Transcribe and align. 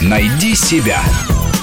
Найди 0.00 0.54
себя. 0.54 1.02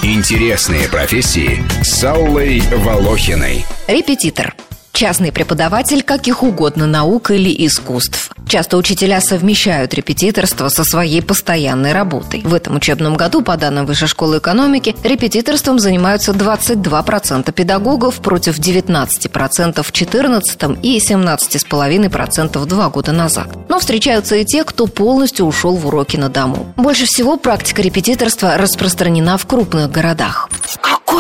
Интересные 0.04 0.88
профессии 0.90 1.64
с 1.84 2.04
Аллой 2.04 2.60
Волохиной. 2.60 3.66
Репетитор. 3.88 4.56
Частный 4.92 5.32
преподаватель 5.32 6.04
каких 6.04 6.44
угодно 6.44 6.86
наук 6.86 7.32
или 7.32 7.66
искусств. 7.66 8.35
Часто 8.48 8.78
учителя 8.78 9.22
совмещают 9.22 9.94
репетиторство 9.94 10.70
со 10.70 10.84
своей 10.84 11.22
постоянной 11.22 11.94
работой. 11.94 12.42
В 12.44 12.54
этом 12.54 12.76
учебном 12.76 13.16
году, 13.16 13.42
по 13.42 13.58
данным 13.58 13.86
Высшей 13.86 14.08
школы 14.08 14.38
экономики, 14.38 14.96
репетиторством 15.04 15.80
занимаются 15.80 16.32
22% 16.32 17.52
педагогов 17.52 18.16
против 18.16 18.60
19% 18.60 19.84
в 19.84 19.92
2014 19.92 20.62
и 20.84 21.00
17,5% 21.00 22.66
два 22.66 22.90
года 22.90 23.12
назад. 23.12 23.48
Но 23.70 23.80
встречаются 23.80 24.36
и 24.36 24.46
те, 24.46 24.64
кто 24.64 24.88
полностью 24.88 25.46
ушел 25.46 25.76
в 25.76 25.88
уроки 25.88 26.18
на 26.18 26.30
дому. 26.30 26.74
Больше 26.78 27.06
всего 27.06 27.38
практика 27.38 27.82
репетиторства 27.82 28.58
распространена 28.58 29.38
в 29.38 29.46
крупных 29.46 29.92
городах. 29.92 30.50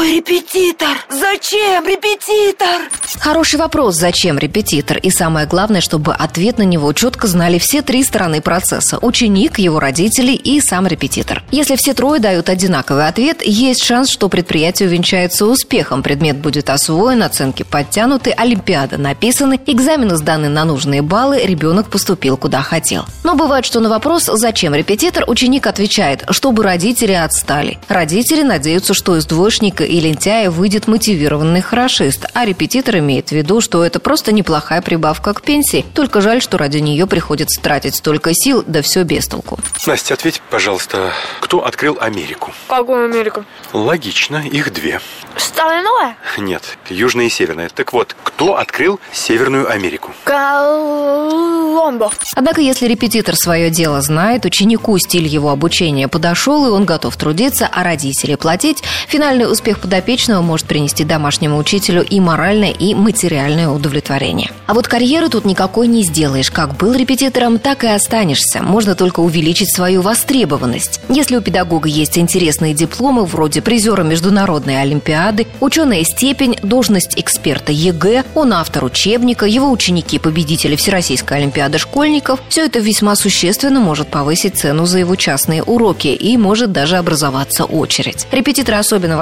Какой 0.05 0.17
репетитор? 0.17 0.97
Зачем 1.09 1.87
репетитор? 1.87 2.81
Хороший 3.19 3.57
вопрос, 3.57 3.95
зачем 3.95 4.37
репетитор? 4.37 4.97
И 4.97 5.09
самое 5.09 5.47
главное, 5.47 5.81
чтобы 5.81 6.13
ответ 6.13 6.59
на 6.59 6.63
него 6.63 6.93
четко 6.93 7.25
знали 7.25 7.57
все 7.57 7.81
три 7.81 8.03
стороны 8.03 8.39
процесса– 8.39 8.99
ученик, 9.01 9.57
его 9.57 9.79
родители 9.79 10.33
и 10.33 10.61
сам 10.61 10.85
репетитор. 10.85 11.41
Если 11.49 11.75
все 11.75 11.95
трое 11.95 12.21
дают 12.21 12.49
одинаковый 12.49 13.07
ответ, 13.07 13.41
есть 13.41 13.83
шанс, 13.83 14.11
что 14.11 14.29
предприятие 14.29 14.89
увенчается 14.89 15.47
успехом, 15.47 16.03
предмет 16.03 16.37
будет 16.37 16.69
освоен, 16.69 17.23
оценки 17.23 17.63
подтянуты, 17.63 18.29
олимпиада 18.29 18.99
написаны, 18.99 19.59
экзамены 19.65 20.17
сданы 20.17 20.49
на 20.49 20.65
нужные 20.65 21.01
баллы, 21.01 21.41
ребенок 21.43 21.89
поступил 21.89 22.37
куда 22.37 22.61
хотел. 22.61 23.05
Но 23.23 23.33
бывает, 23.33 23.65
что 23.65 23.79
на 23.79 23.89
вопрос 23.89 24.29
«зачем 24.31 24.75
репетитор?» 24.75 25.23
ученик 25.27 25.65
отвечает, 25.65 26.25
чтобы 26.29 26.61
родители 26.61 27.13
отстали. 27.13 27.79
Родители 27.87 28.43
надеются, 28.43 28.93
что 28.93 29.17
из 29.17 29.25
двоечника 29.25 29.83
и 29.95 30.01
лентяя 30.01 30.51
выйдет 30.51 30.87
мотивированный 30.87 31.61
хорошист, 31.61 32.25
а 32.33 32.43
репетитор 32.43 32.97
имеет 32.97 33.29
в 33.29 33.31
виду, 33.31 33.61
что 33.61 33.81
это 33.81 34.01
просто 34.01 34.33
неплохая 34.33 34.81
прибавка 34.81 35.33
к 35.33 35.41
пенсии, 35.41 35.85
только 35.93 36.19
жаль, 36.19 36.41
что 36.41 36.57
ради 36.57 36.79
нее 36.79 37.07
приходится 37.07 37.61
тратить 37.61 37.95
столько 37.95 38.31
сил, 38.33 38.61
да 38.67 38.81
все 38.81 39.03
без 39.03 39.25
толку. 39.25 39.57
Настя, 39.87 40.15
ответь, 40.15 40.41
пожалуйста, 40.49 41.13
кто 41.39 41.65
открыл 41.65 41.97
Америку? 42.01 42.51
Какую 42.67 43.05
Америку? 43.05 43.45
Логично, 43.71 44.43
их 44.45 44.73
две. 44.73 44.99
Старая 45.37 45.81
новая? 45.81 46.17
Нет, 46.37 46.77
южная 46.89 47.27
и 47.27 47.29
северная. 47.29 47.69
Так 47.69 47.93
вот, 47.93 48.17
кто 48.23 48.57
открыл 48.57 48.99
Северную 49.13 49.71
Америку? 49.71 50.11
Коломбо. 50.25 52.11
Однако, 52.33 52.59
если 52.59 52.87
репетитор 52.87 53.35
свое 53.37 53.69
дело 53.69 54.01
знает, 54.01 54.43
ученику 54.43 54.97
стиль 54.97 55.25
его 55.25 55.51
обучения 55.51 56.09
подошел, 56.09 56.67
и 56.67 56.69
он 56.69 56.83
готов 56.83 57.15
трудиться, 57.15 57.69
а 57.71 57.83
родители 57.83 58.35
платить, 58.35 58.83
финальный 59.07 59.49
успех 59.49 59.79
подопечного 59.85 60.41
может 60.41 60.65
принести 60.65 61.03
домашнему 61.03 61.57
учителю 61.57 62.03
и 62.03 62.19
моральное, 62.19 62.71
и 62.71 62.95
материальное 62.95 63.69
удовлетворение. 63.69 64.49
А 64.65 64.73
вот 64.73 64.87
карьеры 64.87 65.29
тут 65.29 65.45
никакой 65.45 65.85
не 65.87 66.01
сделаешь. 66.01 66.49
Как 66.49 66.75
был 66.75 66.95
репетитором, 66.95 67.59
так 67.59 67.83
и 67.83 67.87
останешься. 67.87 68.63
Можно 68.63 68.95
только 68.95 69.19
увеличить 69.19 69.71
свою 69.75 70.01
востребованность. 70.01 71.01
Если 71.07 71.35
у 71.35 71.41
педагога 71.41 71.87
есть 71.87 72.17
интересные 72.17 72.73
дипломы, 72.73 73.25
вроде 73.25 73.61
призера 73.61 74.01
международной 74.01 74.81
олимпиады, 74.81 75.45
ученая 75.59 76.03
степень, 76.03 76.57
должность 76.63 77.19
эксперта 77.19 77.71
ЕГЭ, 77.71 78.23
он 78.33 78.53
автор 78.53 78.85
учебника, 78.85 79.45
его 79.45 79.69
ученики 79.69 80.17
победители 80.17 80.75
Всероссийской 80.75 81.37
олимпиады 81.37 81.77
школьников, 81.77 82.39
все 82.49 82.65
это 82.65 82.79
весьма 82.79 83.15
существенно 83.15 83.79
может 83.79 84.07
повысить 84.07 84.57
цену 84.57 84.87
за 84.87 84.97
его 84.97 85.15
частные 85.15 85.61
уроки 85.61 86.07
и 86.07 86.37
может 86.37 86.71
даже 86.71 86.97
образоваться 86.97 87.65
очередь. 87.65 88.25
Репетиторы 88.31 88.79
особенно 88.79 89.15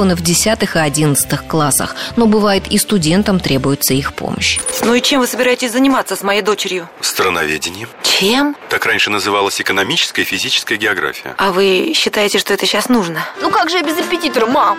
востребованы 0.00 0.16
в 0.16 0.22
10 0.22 0.62
и 0.74 0.78
11 0.78 1.48
классах, 1.48 1.94
но 2.16 2.26
бывает 2.26 2.66
и 2.68 2.78
студентам 2.78 3.38
требуется 3.40 3.94
их 3.94 4.14
помощь. 4.14 4.58
Ну 4.82 4.94
и 4.94 5.02
чем 5.02 5.20
вы 5.20 5.26
собираетесь 5.26 5.72
заниматься 5.72 6.16
с 6.16 6.22
моей 6.22 6.42
дочерью? 6.42 6.88
Страноведение. 7.00 7.86
Чем? 8.02 8.56
Так 8.68 8.86
раньше 8.86 9.10
называлась 9.10 9.60
экономическая 9.60 10.22
и 10.22 10.24
физическая 10.24 10.78
география. 10.78 11.34
А 11.36 11.52
вы 11.52 11.92
считаете, 11.94 12.38
что 12.38 12.54
это 12.54 12.66
сейчас 12.66 12.88
нужно? 12.88 13.20
Ну 13.42 13.50
как 13.50 13.70
же 13.70 13.76
я 13.76 13.82
без 13.82 13.98
репетитора, 13.98 14.46
мам? 14.46 14.78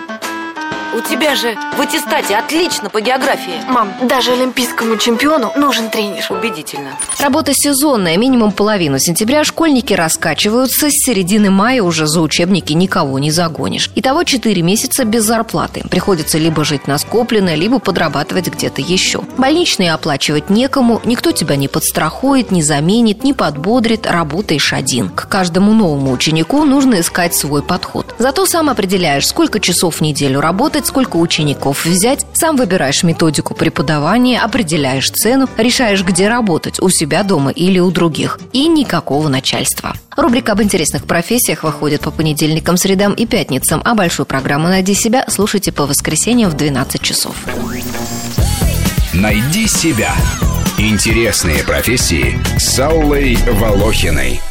У 0.93 0.99
тебя 0.99 1.35
же 1.35 1.55
в 1.77 1.81
аттестате 1.81 2.35
отлично 2.35 2.89
по 2.89 2.99
географии. 2.99 3.61
Мам, 3.69 3.93
даже 4.01 4.33
олимпийскому 4.33 4.97
чемпиону 4.97 5.53
нужен 5.55 5.89
тренер. 5.89 6.25
Убедительно. 6.29 6.89
Работа 7.17 7.53
сезонная, 7.53 8.17
минимум 8.17 8.51
половину 8.51 8.99
сентября 8.99 9.45
школьники 9.45 9.93
раскачиваются, 9.93 10.89
с 10.89 11.05
середины 11.05 11.49
мая 11.49 11.81
уже 11.81 12.07
за 12.07 12.19
учебники 12.19 12.73
никого 12.73 13.19
не 13.19 13.31
загонишь. 13.31 13.89
Итого 13.95 14.25
4 14.25 14.61
месяца 14.61 15.05
без 15.05 15.23
зарплаты. 15.23 15.83
Приходится 15.89 16.37
либо 16.37 16.65
жить 16.65 16.87
на 16.87 16.97
скопленное, 16.97 17.55
либо 17.55 17.79
подрабатывать 17.79 18.49
где-то 18.49 18.81
еще. 18.81 19.21
Больничные 19.37 19.93
оплачивать 19.93 20.49
некому, 20.49 21.01
никто 21.05 21.31
тебя 21.31 21.55
не 21.55 21.69
подстрахует, 21.69 22.51
не 22.51 22.63
заменит, 22.63 23.23
не 23.23 23.33
подбодрит, 23.33 24.05
работаешь 24.05 24.73
один. 24.73 25.09
К 25.09 25.29
каждому 25.29 25.73
новому 25.73 26.11
ученику 26.11 26.65
нужно 26.65 26.99
искать 26.99 27.33
свой 27.33 27.63
подход. 27.63 28.13
Зато 28.19 28.45
сам 28.45 28.69
определяешь, 28.69 29.27
сколько 29.27 29.61
часов 29.61 29.95
в 29.95 30.01
неделю 30.01 30.41
работать, 30.41 30.80
сколько 30.85 31.17
учеников 31.17 31.85
взять, 31.85 32.25
сам 32.33 32.55
выбираешь 32.55 33.03
методику 33.03 33.53
преподавания, 33.53 34.39
определяешь 34.39 35.09
цену, 35.09 35.47
решаешь, 35.57 36.03
где 36.03 36.27
работать, 36.27 36.79
у 36.79 36.89
себя 36.89 37.23
дома 37.23 37.51
или 37.51 37.79
у 37.79 37.91
других. 37.91 38.39
И 38.53 38.67
никакого 38.67 39.27
начальства. 39.27 39.95
Рубрика 40.15 40.51
об 40.51 40.61
интересных 40.61 41.05
профессиях 41.05 41.63
выходит 41.63 42.01
по 42.01 42.11
понедельникам, 42.11 42.77
средам 42.77 43.13
и 43.13 43.25
пятницам, 43.25 43.81
а 43.85 43.95
большую 43.95 44.25
программу 44.25 44.67
«Найди 44.67 44.93
себя» 44.93 45.25
слушайте 45.27 45.71
по 45.71 45.85
воскресеньям 45.85 46.51
в 46.51 46.57
12 46.57 47.01
часов. 47.01 47.35
Найди 49.13 49.67
себя. 49.67 50.13
Интересные 50.77 51.63
профессии 51.63 52.39
с 52.57 52.79
Аллой 52.79 53.35
Волохиной. 53.35 54.41